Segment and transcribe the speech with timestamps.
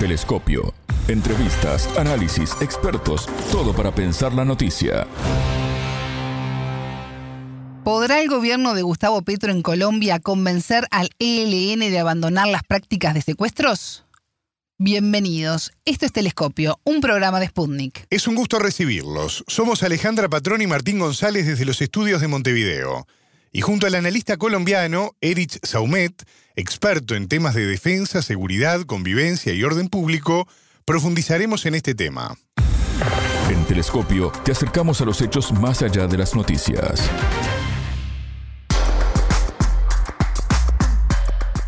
[0.00, 0.72] Telescopio.
[1.08, 5.06] Entrevistas, análisis, expertos, todo para pensar la noticia.
[7.84, 13.12] ¿Podrá el gobierno de Gustavo Petro en Colombia convencer al ELN de abandonar las prácticas
[13.12, 14.06] de secuestros?
[14.78, 15.72] Bienvenidos.
[15.84, 18.06] Esto es Telescopio, un programa de Sputnik.
[18.08, 19.44] Es un gusto recibirlos.
[19.48, 23.06] Somos Alejandra Patrón y Martín González desde los estudios de Montevideo.
[23.52, 26.24] Y junto al analista colombiano Erich Saumet,
[26.54, 30.46] experto en temas de defensa, seguridad, convivencia y orden público,
[30.84, 32.38] profundizaremos en este tema.
[33.50, 37.10] En Telescopio te acercamos a los hechos más allá de las noticias.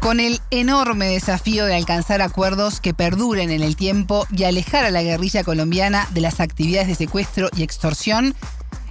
[0.00, 4.90] Con el enorme desafío de alcanzar acuerdos que perduren en el tiempo y alejar a
[4.90, 8.34] la guerrilla colombiana de las actividades de secuestro y extorsión,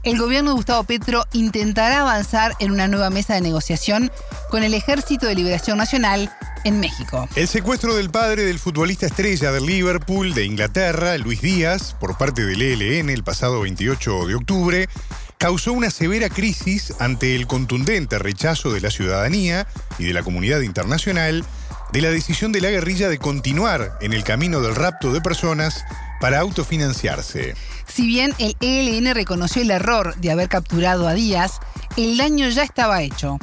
[0.03, 4.11] el gobierno de Gustavo Petro intentará avanzar en una nueva mesa de negociación
[4.49, 6.31] con el Ejército de Liberación Nacional
[6.63, 7.27] en México.
[7.35, 12.45] El secuestro del padre del futbolista estrella del Liverpool de Inglaterra, Luis Díaz, por parte
[12.45, 14.89] del ELN el pasado 28 de octubre,
[15.38, 20.61] causó una severa crisis ante el contundente rechazo de la ciudadanía y de la comunidad
[20.61, 21.43] internacional
[21.91, 25.83] de la decisión de la guerrilla de continuar en el camino del rapto de personas
[26.21, 27.55] para autofinanciarse.
[27.94, 31.59] Si bien el ELN reconoció el error de haber capturado a Díaz,
[31.98, 33.38] el daño ya estaba hecho.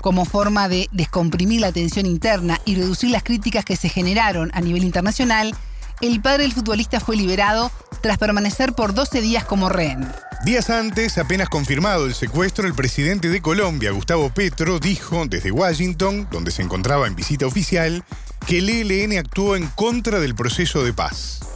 [0.00, 4.60] Como forma de descomprimir la tensión interna y reducir las críticas que se generaron a
[4.60, 5.54] nivel internacional,
[6.00, 10.08] el padre del futbolista fue liberado tras permanecer por 12 días como rehén.
[10.44, 16.26] Días antes, apenas confirmado el secuestro, el presidente de Colombia, Gustavo Petro, dijo desde Washington,
[16.32, 18.02] donde se encontraba en visita oficial,
[18.48, 21.51] que el ELN actuó en contra del proceso de paz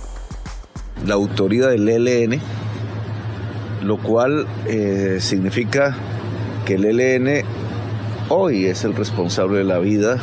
[1.04, 2.40] la autoridad del ELN,
[3.82, 5.96] lo cual eh, significa
[6.64, 7.44] que el ELN
[8.28, 10.18] hoy es el responsable de la vida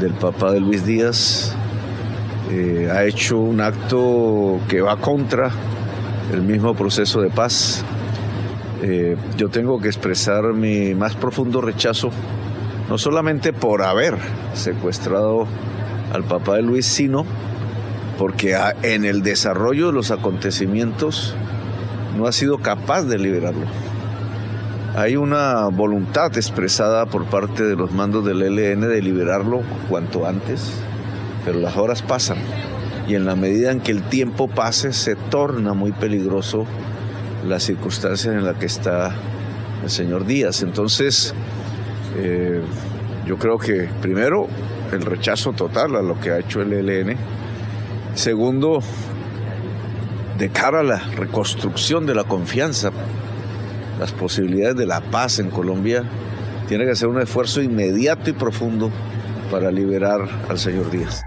[0.00, 1.54] del papá de Luis Díaz.
[2.50, 5.50] Eh, ha hecho un acto que va contra
[6.32, 7.84] el mismo proceso de paz.
[8.82, 12.10] Eh, yo tengo que expresar mi más profundo rechazo,
[12.88, 14.16] no solamente por haber
[14.54, 15.46] secuestrado
[16.12, 17.24] al papá de Luis, sino
[18.18, 21.34] porque en el desarrollo de los acontecimientos
[22.16, 23.66] no ha sido capaz de liberarlo.
[24.96, 30.72] Hay una voluntad expresada por parte de los mandos del ELN de liberarlo cuanto antes,
[31.44, 32.38] pero las horas pasan
[33.06, 36.64] y en la medida en que el tiempo pase se torna muy peligroso
[37.46, 39.14] la circunstancia en la que está
[39.82, 40.62] el señor Díaz.
[40.62, 41.34] Entonces,
[42.16, 42.62] eh,
[43.26, 44.48] yo creo que primero
[44.92, 47.16] el rechazo total a lo que ha hecho el ELN,
[48.14, 48.80] Segundo,
[50.38, 52.90] de cara a la reconstrucción de la confianza,
[53.98, 56.04] las posibilidades de la paz en Colombia,
[56.68, 58.90] tiene que ser un esfuerzo inmediato y profundo
[59.50, 61.24] para liberar al señor Díaz.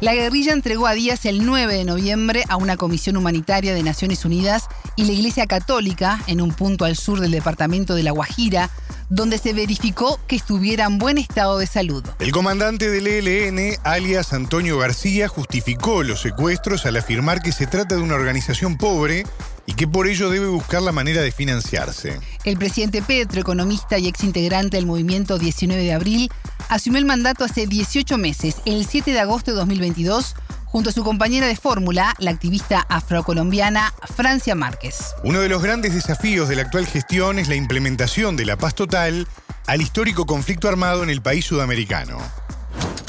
[0.00, 4.24] La guerrilla entregó a Díaz el 9 de noviembre a una comisión humanitaria de Naciones
[4.26, 8.70] Unidas y la Iglesia Católica en un punto al sur del departamento de La Guajira,
[9.08, 12.02] donde se verificó que estuviera en buen estado de salud.
[12.18, 17.94] El comandante del ELN, alias Antonio García, justificó los secuestros al afirmar que se trata
[17.94, 19.24] de una organización pobre
[19.66, 22.18] y que por ello debe buscar la manera de financiarse.
[22.44, 26.30] El presidente Petro, economista y exintegrante del movimiento 19 de abril,
[26.68, 30.34] asumió el mandato hace 18 meses, el 7 de agosto de 2022,
[30.66, 35.14] junto a su compañera de fórmula, la activista afrocolombiana Francia Márquez.
[35.24, 38.74] Uno de los grandes desafíos de la actual gestión es la implementación de la paz
[38.74, 39.26] total
[39.66, 42.18] al histórico conflicto armado en el país sudamericano.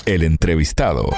[0.06, 1.10] El entrevistado.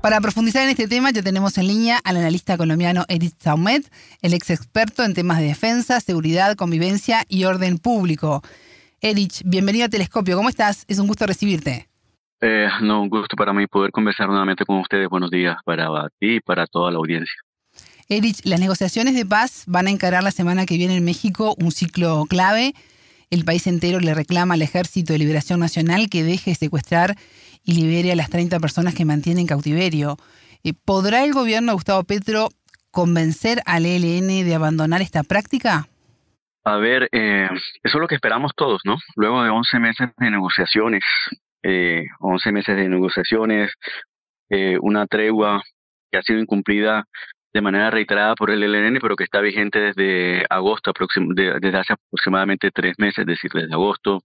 [0.00, 3.90] Para profundizar en este tema ya tenemos en línea al analista colombiano Edith Saumet,
[4.22, 8.42] el ex experto en temas de defensa, seguridad, convivencia y orden público.
[9.00, 10.84] Edith, bienvenido a Telescopio, ¿cómo estás?
[10.86, 11.88] Es un gusto recibirte.
[12.40, 15.08] Eh, no, un gusto para mí poder conversar nuevamente con ustedes.
[15.08, 15.88] Buenos días para
[16.18, 17.34] ti y para toda la audiencia.
[18.08, 21.72] Erich, las negociaciones de paz van a encarar la semana que viene en México un
[21.72, 22.74] ciclo clave.
[23.30, 27.16] El país entero le reclama al Ejército de Liberación Nacional que deje de secuestrar
[27.64, 30.16] y libere a las 30 personas que mantienen en cautiverio.
[30.62, 32.48] Eh, ¿Podrá el gobierno de Gustavo Petro
[32.92, 35.88] convencer al ELN de abandonar esta práctica?
[36.64, 37.48] A ver, eh,
[37.82, 38.96] eso es lo que esperamos todos, ¿no?
[39.16, 41.02] Luego de 11 meses de negociaciones,
[41.68, 43.72] eh, 11 meses de negociaciones,
[44.50, 45.62] eh, una tregua
[46.10, 47.04] que ha sido incumplida
[47.52, 50.92] de manera reiterada por el ELN, pero que está vigente desde agosto,
[51.34, 54.20] desde hace aproximadamente tres meses, es decir, desde agosto.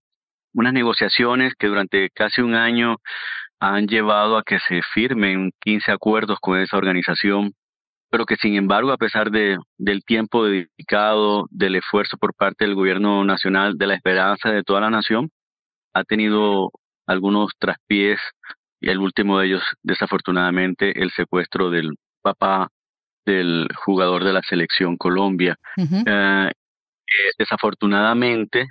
[0.53, 2.97] Unas negociaciones que durante casi un año
[3.59, 7.53] han llevado a que se firmen 15 acuerdos con esa organización,
[8.11, 12.75] pero que sin embargo, a pesar de, del tiempo dedicado, del esfuerzo por parte del
[12.75, 15.31] gobierno nacional, de la esperanza de toda la nación,
[15.93, 16.71] ha tenido
[17.11, 18.19] algunos traspiés
[18.79, 22.69] y el último de ellos, desafortunadamente, el secuestro del papá
[23.25, 25.55] del jugador de la selección Colombia.
[25.77, 26.51] Eh,
[27.37, 28.67] desafortunadamente,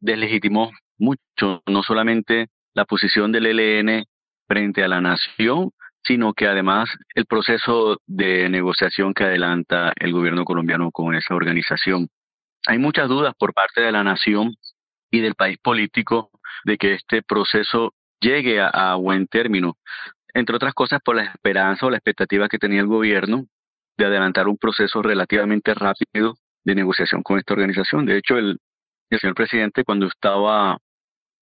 [0.00, 4.04] deslegitimó mucho, no solamente la posición del ELN
[4.46, 5.70] frente a la nación,
[6.04, 12.08] sino que además el proceso de negociación que adelanta el gobierno colombiano con esa organización.
[12.66, 14.54] Hay muchas dudas por parte de la nación
[15.10, 16.30] y del país político
[16.64, 19.76] de que este proceso llegue a, buen término,
[20.34, 23.46] entre otras cosas por la esperanza o la expectativa que tenía el gobierno
[23.96, 28.06] de adelantar un proceso relativamente rápido de negociación con esta organización.
[28.06, 28.58] De hecho, el,
[29.10, 30.78] el señor presidente cuando estaba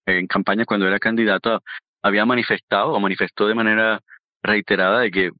[0.07, 1.63] en campaña, cuando era candidato,
[2.03, 4.01] había manifestado o manifestó de manera
[4.43, 5.31] reiterada de que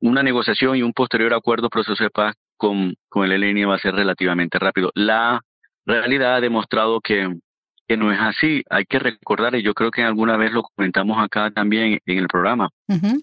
[0.00, 3.78] una negociación y un posterior acuerdo proceso de paz con, con el ELN va a
[3.78, 4.90] ser relativamente rápido.
[4.94, 5.42] La
[5.84, 7.28] realidad ha demostrado que,
[7.86, 8.62] que no es así.
[8.70, 12.28] Hay que recordar, y yo creo que alguna vez lo comentamos acá también en el
[12.28, 12.70] programa,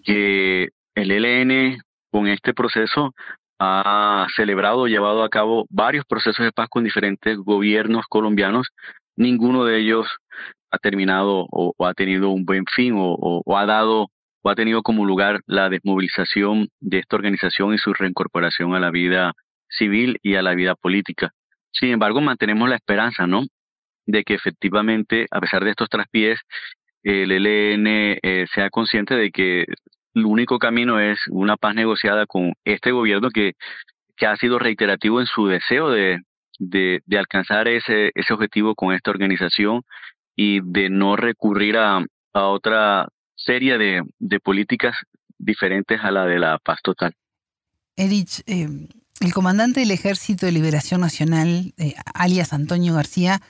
[0.04, 1.78] que el ELN
[2.10, 3.12] con este proceso
[3.58, 8.68] ha celebrado, llevado a cabo varios procesos de paz con diferentes gobiernos colombianos.
[9.16, 10.06] Ninguno de ellos
[10.70, 14.08] ha terminado o, ha tenido un buen fin o, o, ha dado
[14.42, 18.90] o ha tenido como lugar la desmovilización de esta organización y su reincorporación a la
[18.90, 19.32] vida
[19.68, 21.30] civil y a la vida política.
[21.72, 23.42] Sin embargo, mantenemos la esperanza, ¿no?
[24.06, 26.38] De que efectivamente, a pesar de estos traspiés,
[27.02, 29.66] el ELN eh, sea consciente de que
[30.14, 33.52] el único camino es una paz negociada con este gobierno que,
[34.16, 36.20] que ha sido reiterativo en su deseo de,
[36.58, 39.82] de, alcanzar ese, ese objetivo con esta organización
[40.36, 44.96] y de no recurrir a, a otra serie de, de, políticas
[45.38, 47.12] diferentes a la de la paz total.
[47.96, 48.68] Erich, eh,
[49.20, 53.40] el comandante del Ejército de Liberación Nacional, eh, alias Antonio García,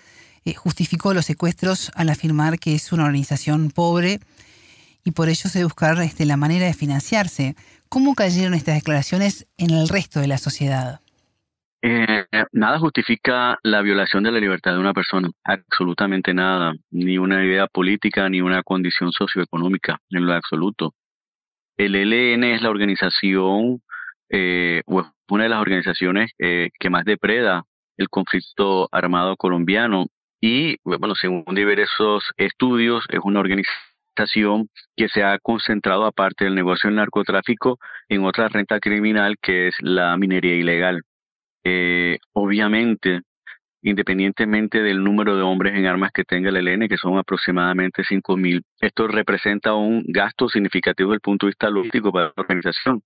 [0.45, 4.21] eh, justificó los secuestros al afirmar que es una organización pobre
[5.05, 7.55] y por ello se buscar este, la manera de financiarse.
[7.89, 11.01] ¿Cómo cayeron estas declaraciones en el resto de la sociedad?
[11.87, 17.45] Eh, nada justifica la violación de la libertad de una persona, absolutamente nada, ni una
[17.45, 20.95] idea política, ni una condición socioeconómica, en lo absoluto.
[21.77, 23.83] El ELN es la organización,
[24.31, 27.65] eh, una de las organizaciones eh, que más depreda
[27.99, 30.07] el conflicto armado colombiano
[30.47, 36.89] y, bueno, según diversos estudios, es una organización que se ha concentrado, aparte del negocio
[36.89, 37.79] del narcotráfico,
[38.11, 41.01] en otra renta criminal que es la minería ilegal.
[41.65, 43.23] Eh, obviamente,
[43.81, 48.61] independientemente del número de hombres en armas que tenga el ELN, que son aproximadamente 5.000,
[48.83, 53.01] esto representa un gasto significativo desde el punto de vista logístico para la organización.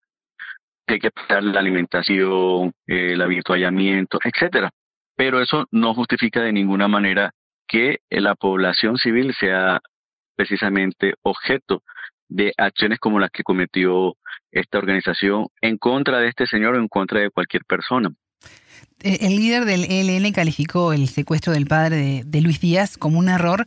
[0.88, 4.73] Hay que pagar la alimentación, eh, el habituallamiento, etcétera.
[5.19, 7.32] Pero eso no justifica de ninguna manera
[7.67, 9.81] que la población civil sea
[10.37, 11.82] precisamente objeto
[12.29, 14.15] de acciones como las que cometió
[14.53, 18.11] esta organización en contra de este señor o en contra de cualquier persona.
[19.03, 23.29] Eh, el líder del ELN calificó el secuestro del padre de, Luis Díaz como un
[23.29, 23.67] error,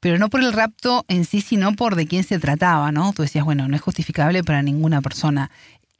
[0.00, 3.12] pero no por el rapto en sí, sino por de quién se trataba, ¿no?
[3.12, 5.52] Tú decías, bueno, no es justificable para ninguna persona.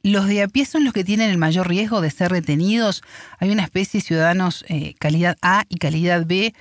[0.05, 3.01] ¿Los de a pie son los que tienen el mayor riesgo de ser retenidos?
[3.39, 6.53] ¿Hay una especie de ciudadanos eh, calidad A y calidad B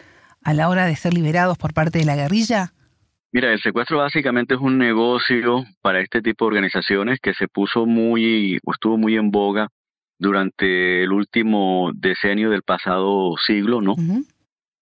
[0.45, 2.73] a la hora de ser liberados por parte de la guerrilla?
[3.33, 7.85] Mira, el secuestro básicamente es un negocio para este tipo de organizaciones que se puso
[7.85, 9.67] muy, o estuvo muy en boga
[10.21, 13.97] durante el último decenio del pasado siglo, ¿no?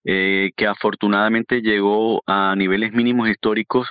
[0.05, 3.89] Eh, que afortunadamente llegó a niveles mínimos históricos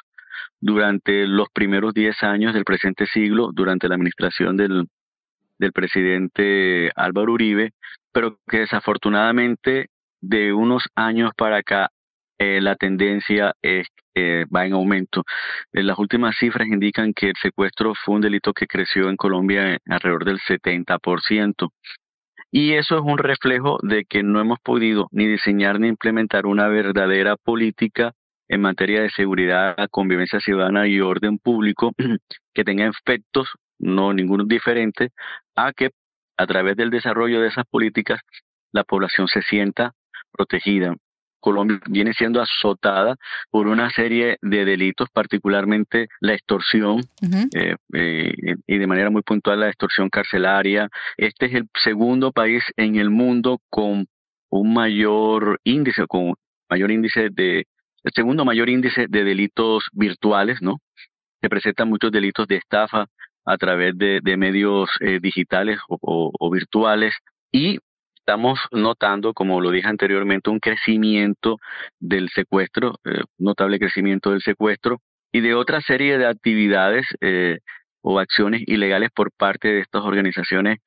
[0.62, 4.88] durante los primeros 10 años del presente siglo, durante la administración del,
[5.58, 7.72] del presidente Álvaro Uribe,
[8.12, 9.88] pero que desafortunadamente
[10.22, 11.90] de unos años para acá
[12.38, 15.24] eh, la tendencia es, eh, va en aumento.
[15.74, 19.78] Eh, las últimas cifras indican que el secuestro fue un delito que creció en Colombia
[19.88, 21.70] alrededor del 70%.
[22.52, 26.68] Y eso es un reflejo de que no hemos podido ni diseñar ni implementar una
[26.68, 28.14] verdadera política
[28.50, 31.94] en materia de seguridad, convivencia ciudadana y orden público
[32.54, 35.12] que tenga efectos, no ninguno diferente,
[35.56, 35.92] a que
[36.36, 38.20] a través del desarrollo de esas políticas
[38.72, 39.94] la población se sienta
[40.32, 40.96] protegida.
[41.40, 43.16] Colombia viene siendo azotada
[43.50, 47.02] por una serie de delitos, particularmente la extorsión
[47.56, 48.34] eh, eh,
[48.68, 50.90] y de manera muy puntual la extorsión carcelaria.
[51.16, 54.06] Este es el segundo país en el mundo con
[54.50, 56.34] un mayor índice, con
[56.70, 57.66] mayor índice de,
[58.04, 60.78] el segundo mayor índice de delitos virtuales, ¿no?
[61.42, 63.08] Se presentan muchos delitos de estafa
[63.46, 67.14] a través de, medios eh, digitales o, virtuales
[67.52, 67.80] y
[68.16, 71.58] estamos notando, como lo dije anteriormente, un crecimiento
[72.00, 75.00] del secuestro, eh, notable crecimiento del secuestro,
[75.32, 77.60] y de otra serie de actividades eh,
[78.02, 80.80] o acciones ilegales por parte de estas organizaciones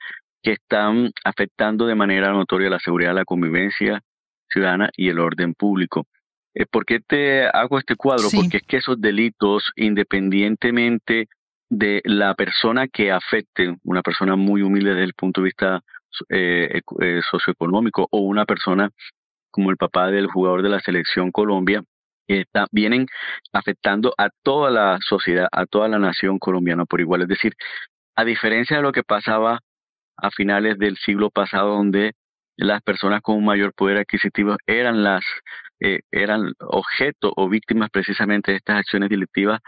[0.43, 4.01] que están afectando de manera notoria la seguridad, la convivencia
[4.49, 6.07] ciudadana y el orden público.
[6.55, 8.29] Eh, ¿Por qué te hago este cuadro?
[8.35, 11.29] Porque es que esos delitos, independientemente
[11.69, 15.81] de la persona que afecte, una persona muy humilde desde el punto de vista
[16.29, 18.91] eh, eh, socioeconómico o una persona
[19.51, 21.83] como el papá del jugador de la selección Colombia,
[22.27, 23.07] está, vienen
[23.53, 27.23] afectando a toda la sociedad, a toda la nación colombiana por igual.
[27.23, 27.55] Es decir,
[28.17, 29.61] a diferencia de lo que pasaba
[30.17, 32.13] a finales del siglo pasado, donde
[32.63, 35.25] las personas con un mayor poder adquisitivo eran las
[35.81, 39.61] eh, eran objeto o víctimas precisamente de estas acciones delictivas.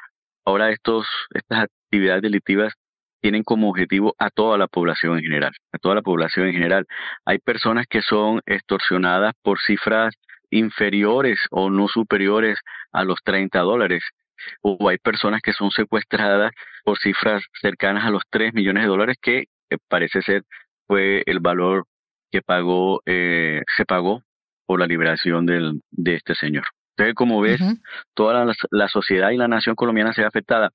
[0.45, 2.75] Ahora estos estas actividades delictivas
[3.21, 6.87] tienen como objetivo a toda la población en general, a toda la población en general.
[7.25, 10.15] Hay personas que son extorsionadas por cifras
[10.51, 12.59] inferiores o no superiores
[12.93, 14.05] a los 30 dólares,
[14.61, 16.53] o hay personas que son secuestradas
[16.85, 20.43] por cifras cercanas a los 3 millones de dólares, que eh, parece ser
[20.87, 21.87] fue el valor
[22.35, 24.25] que pagó, eh, se pagó
[24.67, 26.65] por la liberación del, de este señor.
[26.97, 27.61] Entonces, como ves,
[28.13, 30.71] toda la, sociedad y la nación colombiana se ve afectada,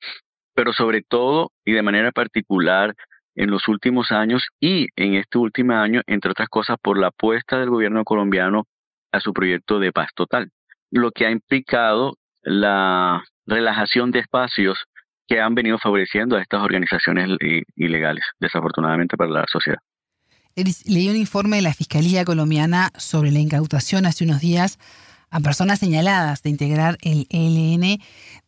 [0.56, 2.96] pero sobre todo y de manera particular
[3.36, 7.60] en los últimos años y en este último año, entre otras cosas, por la apuesta
[7.60, 8.64] del gobierno colombiano
[9.12, 10.52] a su proyecto de paz total,
[10.92, 14.86] lo que ha implicado la relajación de espacios
[15.28, 17.30] que han venido favoreciendo a estas organizaciones
[17.76, 19.80] ilegales, desafortunadamente para la sociedad.
[20.86, 24.78] Leí un informe de la Fiscalía colombiana sobre la incautación hace unos días
[25.30, 28.00] a personas señaladas de integrar el ELN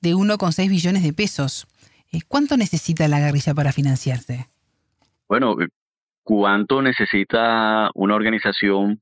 [0.01, 1.68] de 1,6 billones de pesos.
[2.12, 4.48] Eh, ¿Cuánto necesita la guerrilla para financiarse?
[5.30, 5.56] Bueno,
[6.24, 9.00] ¿cuánto necesita una organización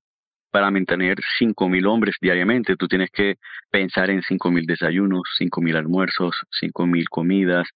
[0.51, 2.75] para mantener 5.000 hombres diariamente?
[2.75, 3.35] Tú tienes que
[3.71, 7.67] pensar en 5.000 desayunos, 5.000 almuerzos, 5.000 comidas,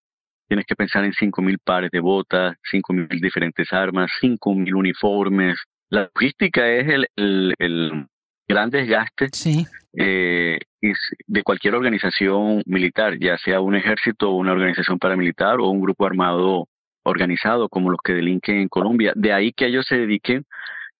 [0.47, 5.57] tienes que pensar en 5.000 pares de botas, 5.000 diferentes armas, 5.000 uniformes.
[5.89, 7.07] La logística es el,
[7.57, 8.07] el,
[8.47, 9.29] gran desgaste
[9.97, 10.59] eh,
[11.27, 16.67] de cualquier organización militar, ya sea un ejército, una organización paramilitar o un grupo armado
[17.03, 19.13] organizado como los que delinquen en Colombia.
[19.15, 20.45] De ahí que ellos se dediquen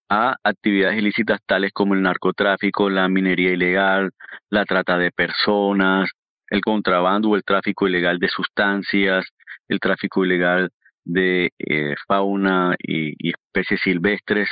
[0.10, 4.12] a actividades ilícitas tales como el narcotráfico, la minería ilegal,
[4.50, 6.10] la trata de personas,
[6.54, 9.26] el contrabando o el tráfico ilegal de sustancias,
[9.68, 10.70] el tráfico ilegal
[11.04, 14.50] de eh, fauna y, especies silvestres.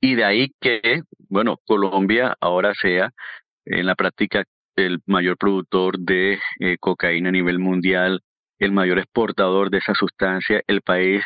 [0.00, 3.10] Y de ahí que, bueno, Colombia ahora sea
[3.66, 4.42] en la práctica
[4.74, 8.20] el mayor productor de eh, cocaína a nivel mundial,
[8.58, 11.22] el mayor exportador de esa sustancia, el país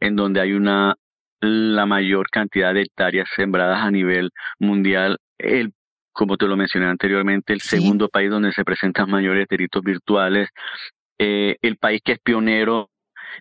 [0.00, 0.96] en donde hay una
[1.42, 5.72] la mayor cantidad de hectáreas sembradas a nivel mundial, el
[6.12, 10.48] como te lo mencioné anteriormente, el segundo país donde se presentan mayores delitos virtuales,
[11.18, 12.90] eh, el país que es pionero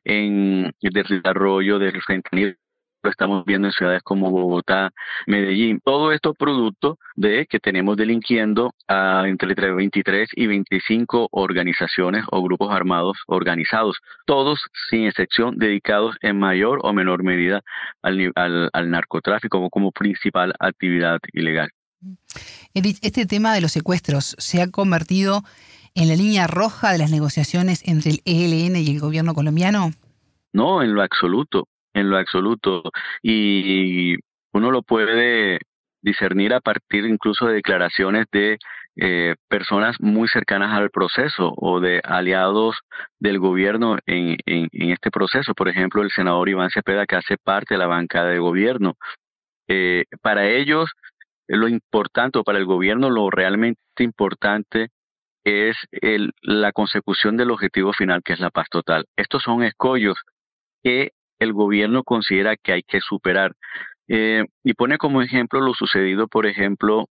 [0.03, 2.57] en el desarrollo del fentanil
[3.01, 4.91] lo estamos viendo en ciudades como Bogotá,
[5.25, 5.79] Medellín.
[5.83, 12.73] Todo esto producto de que tenemos delinquiendo a entre 23 y 25 organizaciones o grupos
[12.73, 14.59] armados organizados, todos
[14.89, 17.61] sin excepción dedicados en mayor o menor medida
[18.01, 21.69] al, al, al narcotráfico como principal actividad ilegal.
[22.73, 25.43] Edith, este tema de los secuestros se ha convertido
[25.95, 29.91] en la línea roja de las negociaciones entre el ELN y el gobierno colombiano?
[30.53, 32.83] No, en lo absoluto, en lo absoluto.
[33.21, 34.15] Y
[34.53, 35.59] uno lo puede
[36.01, 38.57] discernir a partir incluso de declaraciones de
[39.01, 42.75] eh, personas muy cercanas al proceso o de aliados
[43.19, 45.53] del gobierno en, este proceso.
[45.53, 48.95] Por ejemplo, el senador Iván Cepeda, que hace parte de la bancada de gobierno.
[49.67, 50.89] Eh, para ellos,
[51.57, 54.89] lo importante, o para el gobierno, lo realmente importante
[55.43, 59.05] es el, la consecución del objetivo final, que es la paz total.
[59.15, 60.17] Estos son escollos
[60.83, 63.53] que el gobierno considera que hay que superar.
[64.07, 67.07] Eh, y pone como ejemplo lo sucedido, por ejemplo,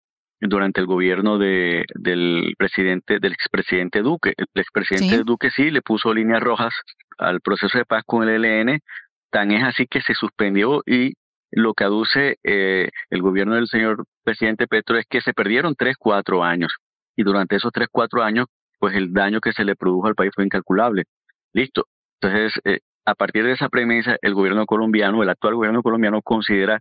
[0.41, 4.35] durante el gobierno de, del presidente, del expresidente Duque.
[4.37, 6.75] El expresidente Duque sí le puso líneas rojas
[7.19, 8.81] al proceso de paz con el ELN,
[9.31, 11.13] tan es así que se suspendió y
[11.53, 15.97] lo que aduce eh, el gobierno del señor presidente Petro es que se perdieron tres,
[15.99, 16.73] cuatro años
[17.17, 18.47] y durante esos tres, cuatro años,
[18.79, 21.05] pues el daño que se le produjo al país fue incalculable.
[21.53, 21.87] Listo.
[22.21, 26.81] Entonces, eh, a partir de esa premisa, el gobierno colombiano, el actual gobierno colombiano considera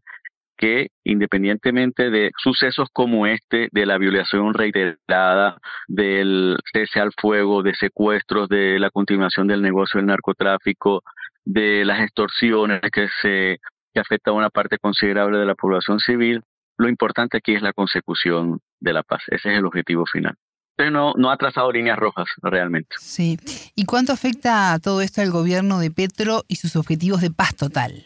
[0.58, 7.74] que independientemente de sucesos como este, de la violación reiterada, del cese al fuego, de
[7.74, 11.01] secuestros, de la continuación del negocio del narcotráfico,
[11.44, 13.60] de las extorsiones que se
[13.94, 16.44] que afecta a una parte considerable de la población civil,
[16.78, 19.22] lo importante aquí es la consecución de la paz.
[19.28, 20.36] Ese es el objetivo final.
[20.78, 22.96] Entonces no, no ha trazado líneas rojas realmente.
[22.98, 23.38] Sí.
[23.76, 28.06] ¿Y cuánto afecta todo esto al gobierno de Petro y sus objetivos de paz total?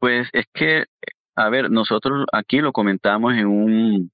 [0.00, 0.84] Pues es que,
[1.36, 4.10] a ver, nosotros aquí lo comentamos en un,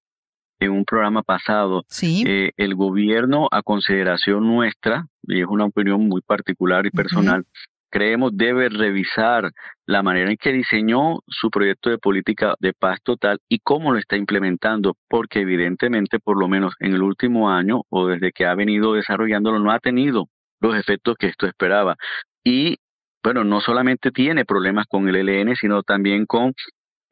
[0.58, 1.84] en un programa pasado.
[1.88, 2.24] Sí.
[2.26, 7.44] Eh, el gobierno, a consideración nuestra, y es una opinión muy particular y personal,
[7.90, 9.50] creemos debe revisar
[9.86, 13.98] la manera en que diseñó su proyecto de política de paz total y cómo lo
[13.98, 18.54] está implementando, porque evidentemente, por lo menos en el último año o desde que ha
[18.54, 20.28] venido desarrollándolo, no ha tenido
[20.60, 21.96] los efectos que esto esperaba.
[22.44, 22.78] Y
[23.22, 26.54] bueno, no solamente tiene problemas con el ELN, sino también con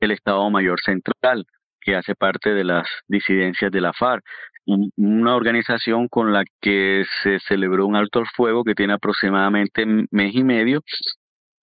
[0.00, 1.44] el Estado Mayor Central,
[1.80, 4.25] que hace parte de las disidencias de la FARC
[4.68, 10.34] una organización con la que se celebró un alto al fuego que tiene aproximadamente mes
[10.34, 10.82] y medio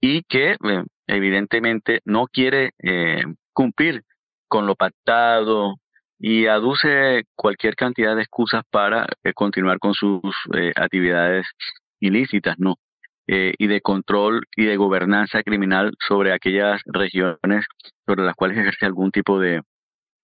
[0.01, 4.03] y que eh, evidentemente no quiere eh, cumplir
[4.47, 5.75] con lo pactado
[6.19, 10.21] y aduce cualquier cantidad de excusas para eh, continuar con sus
[10.75, 11.45] actividades
[11.99, 12.75] ilícitas, ¿no?
[13.27, 17.65] y de control y de gobernanza criminal sobre aquellas regiones
[18.05, 19.61] sobre las cuales ejerce algún tipo de,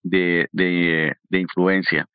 [0.03, 2.05] de, de influencia.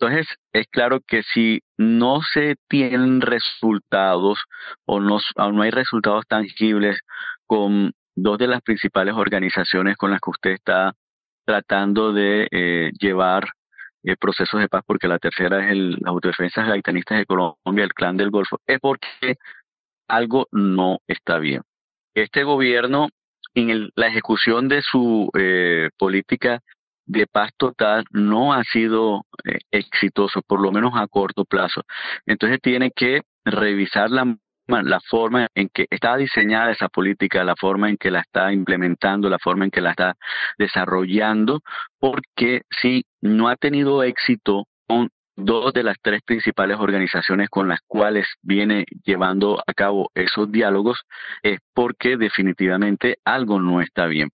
[0.00, 4.38] Entonces, es claro que si no se tienen resultados
[4.86, 7.00] o no, no hay resultados tangibles
[7.46, 10.92] con dos de las principales organizaciones con las que usted está
[11.44, 13.48] tratando de eh, llevar
[14.04, 17.94] eh, procesos de paz, porque la tercera es el, las autodefensas gaitanistas de Colombia, el
[17.94, 19.36] clan del Golfo, es porque
[20.08, 21.62] algo no está bien.
[22.14, 23.08] Este gobierno,
[23.54, 26.60] en la ejecución de su eh, política
[27.08, 31.82] de paz total no ha sido eh, exitoso, por lo menos a corto plazo.
[32.26, 34.36] Entonces tiene que revisar la,
[34.68, 39.30] la forma en que está diseñada esa política, la forma en que la está implementando,
[39.30, 40.14] la forma en que la está
[40.58, 41.60] desarrollando,
[41.98, 47.80] porque si no ha tenido éxito con dos de las tres principales organizaciones con las
[47.86, 51.00] cuales viene llevando a cabo esos diálogos,
[51.42, 54.30] es porque definitivamente algo no está bien.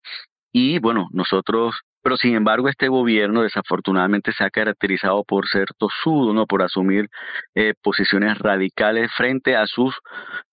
[0.52, 6.32] Y bueno, nosotros pero sin embargo, este gobierno desafortunadamente se ha caracterizado por ser tosudo,
[6.32, 6.46] ¿no?
[6.46, 7.08] Por asumir
[7.54, 9.94] eh, posiciones radicales frente a sus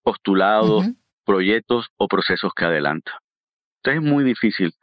[0.04, 0.86] postulados,
[1.26, 3.20] proyectos o procesos que adelanta.
[3.84, 4.74] Entonces es muy difícil,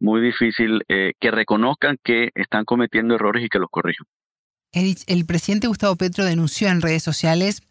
[0.00, 4.06] muy difícil eh, que reconozcan que están cometiendo errores y que los corrijan.
[4.72, 7.62] el presidente Gustavo Petro denunció en redes sociales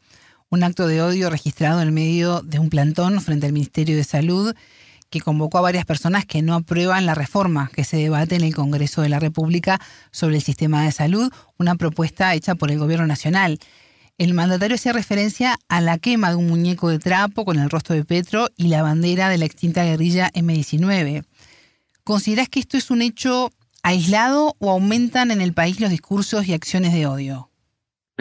[0.49, 4.55] un acto de odio registrado en medio de un plantón frente al Ministerio de Salud
[5.09, 8.55] que convocó a varias personas que no aprueban la reforma que se debate en el
[8.55, 9.79] Congreso de la República
[10.11, 13.59] sobre el sistema de salud, una propuesta hecha por el Gobierno Nacional.
[14.17, 17.95] El mandatario hacía referencia a la quema de un muñeco de trapo con el rostro
[17.95, 21.23] de Petro y la bandera de la extinta guerrilla M19.
[22.03, 23.51] ¿Considerás que esto es un hecho
[23.83, 27.51] aislado o aumentan en el país los discursos y acciones de odio?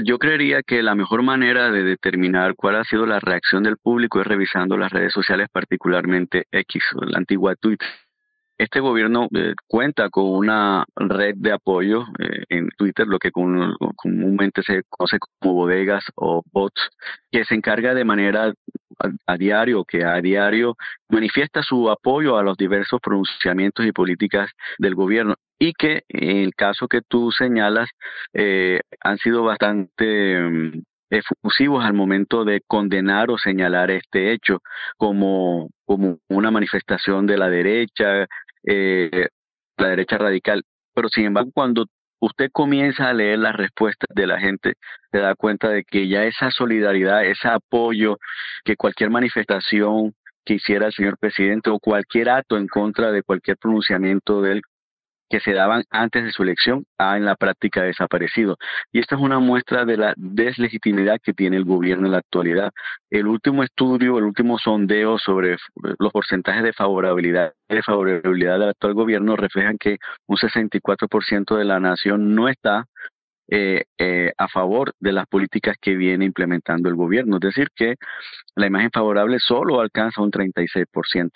[0.04, 4.20] Yo creería que la mejor manera de determinar cuál ha sido la reacción del público
[4.20, 7.88] es revisando las redes sociales, particularmente X, la antigua Twitter.
[8.58, 14.62] Este gobierno eh, cuenta con una red de apoyo eh, en Twitter, lo que comúnmente
[14.62, 16.90] se conoce como bodegas o bots,
[17.30, 18.52] que se encarga de manera
[19.26, 20.76] a, diario, que a diario
[21.08, 26.54] manifiesta su apoyo a los diversos pronunciamientos y políticas del gobierno y que en el
[26.54, 27.88] caso que tú señalas
[28.34, 34.60] eh, han sido bastante mm, efusivos al momento de condenar o señalar este hecho
[34.96, 38.26] como, como una manifestación de la derecha,
[38.64, 39.28] eh,
[39.78, 40.62] la derecha radical.
[40.94, 41.86] Pero sin embargo, cuando
[42.20, 44.74] usted comienza a leer las respuestas de la gente,
[45.10, 48.18] se da cuenta de que ya esa solidaridad, ese apoyo
[48.64, 53.56] que cualquier manifestación que hiciera el señor presidente o cualquier acto en contra de cualquier
[53.56, 54.62] pronunciamiento de él
[55.28, 58.56] que se daban antes de su elección ha en la práctica desaparecido.
[58.92, 62.72] Y esta es una muestra de la deslegitimidad que tiene el gobierno en la actualidad.
[63.10, 65.56] El último estudio, el último sondeo sobre
[65.98, 71.80] los porcentajes de favorabilidad de favorabilidad del actual gobierno reflejan que un 64% de la
[71.80, 72.86] nación no está
[73.48, 77.36] eh, eh, a favor de las políticas que viene implementando el gobierno.
[77.36, 77.94] Es decir, que
[78.56, 81.30] la imagen favorable solo alcanza un 36%.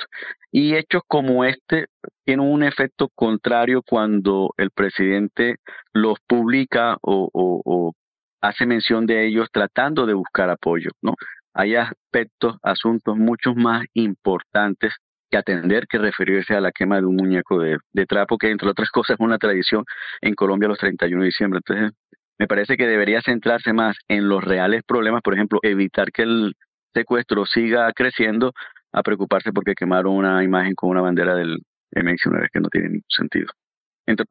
[0.51, 1.87] Y hechos como este
[2.25, 5.57] tienen un efecto contrario cuando el presidente
[5.93, 7.93] los publica o, o
[8.41, 10.91] hace mención de ellos tratando de buscar apoyo.
[11.03, 11.15] ¿no?
[11.55, 14.95] Hay aspectos, asuntos mucho más importantes
[15.31, 18.91] que atender que referirse a la quema de un muñeco de, trapo, que entre otras
[18.91, 19.85] cosas es una tradición
[20.21, 21.61] en Colombia los 31 de diciembre.
[21.65, 21.97] Entonces,
[22.39, 26.55] me parece que debería centrarse más en los reales problemas, por ejemplo, evitar que el
[26.95, 28.53] secuestro siga creciendo,
[28.93, 31.59] a preocuparse porque quemaron una imagen con una bandera del
[31.95, 33.53] M19 que no tiene ningún sentido.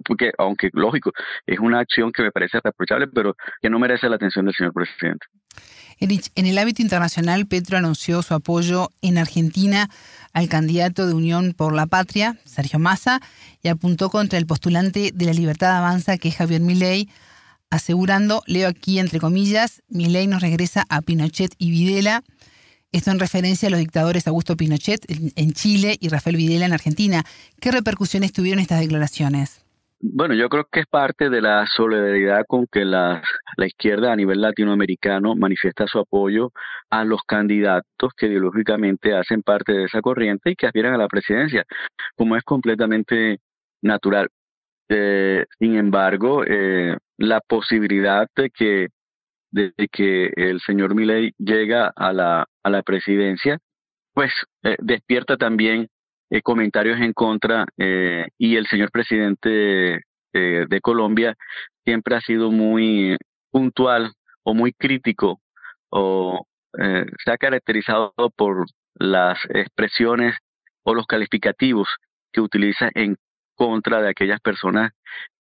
[0.06, 1.12] Porque, aunque lógico,
[1.46, 4.74] es una acción que me parece reprochable, pero que no merece la atención del señor
[4.74, 5.26] presidente.
[6.00, 9.90] Erich, en el ámbito internacional, Petro anunció su apoyo en Argentina
[10.32, 13.20] al candidato de Unión por la Patria, Sergio Massa,
[13.62, 17.10] y apuntó contra el postulante de la libertad avanza, que es Javier Milei,
[17.70, 22.24] asegurando, leo aquí entre comillas, Milei nos regresa a Pinochet y Videla.
[22.92, 27.24] Esto en referencia a los dictadores Augusto Pinochet en Chile y Rafael Videla en Argentina.
[27.60, 29.62] ¿Qué repercusiones tuvieron estas declaraciones?
[30.02, 33.22] Bueno, yo creo que es parte de la solidaridad con que la,
[33.58, 36.52] la, izquierda a nivel latinoamericano manifiesta su apoyo
[36.90, 41.10] a los candidatos que ideológicamente hacen parte de esa corriente y que aspiran a la
[41.10, 41.66] presidencia,
[42.16, 43.40] como es completamente
[43.82, 44.30] natural.
[44.90, 48.88] Eh, sin embargo, eh, la posibilidad de que,
[49.52, 53.60] de que el señor Milei llega a la, a la presidencia,
[54.14, 54.32] pues
[54.64, 55.90] eh, despierta también
[56.32, 60.02] eh, comentarios en contra eh, y el señor presidente
[60.34, 61.36] eh, de Colombia
[61.84, 63.18] siempre ha sido muy
[63.52, 64.14] puntual
[64.44, 65.40] o muy crítico
[65.90, 70.36] o se ha caracterizado por las expresiones
[70.84, 71.88] o los calificativos
[72.32, 73.16] que utiliza en
[73.56, 74.92] contra de aquellas personas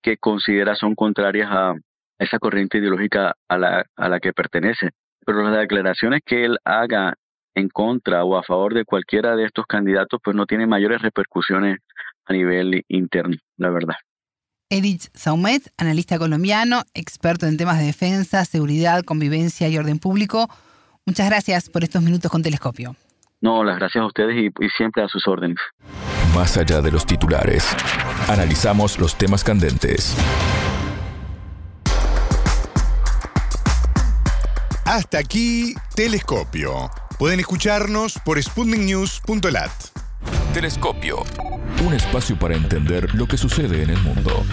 [0.01, 1.75] que considera son contrarias a
[2.17, 4.89] esa corriente ideológica a la, a la que pertenece.
[5.23, 7.13] Pero las declaraciones que él haga
[7.59, 11.79] en contra o a favor de cualquiera de estos candidatos, pues no tiene mayores repercusiones
[12.25, 13.95] a nivel interno, la verdad.
[14.71, 20.47] Edith Saumet, analista colombiano, experto en temas de defensa, seguridad, convivencia y orden público.
[21.05, 22.95] Muchas gracias por estos minutos con Telescopio.
[23.41, 25.57] No, las gracias a ustedes y, y siempre a sus órdenes.
[26.35, 27.75] Más allá de los titulares,
[28.27, 30.15] analizamos los temas candentes.
[34.89, 36.89] Hasta aquí, Telescopio.
[37.19, 39.71] Pueden escucharnos por sputniknews.lat.
[40.51, 41.23] Telescopio.
[41.85, 44.43] Un espacio para entender lo que sucede en el mundo.